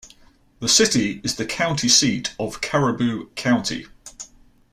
[0.61, 3.85] The city is the county seat of Caribou County.